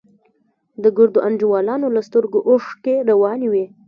[0.83, 3.65] د ګردو انډيوالانو له سترگو اوښکې روانې وې.